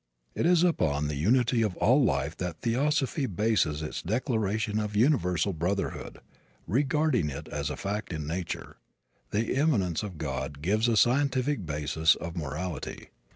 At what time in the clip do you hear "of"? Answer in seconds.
1.61-1.75, 4.79-4.95, 10.01-10.17, 12.15-12.35